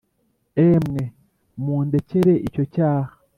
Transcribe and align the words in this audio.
emwe 0.67 1.03
mundekere 1.63 2.33
icyo 2.47 2.63
cyaha 2.73 3.11